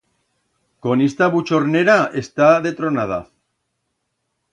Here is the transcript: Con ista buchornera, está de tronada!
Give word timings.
Con 0.85 0.97
ista 1.07 1.25
buchornera, 1.33 1.99
está 2.23 2.47
de 2.65 2.71
tronada! 2.79 3.19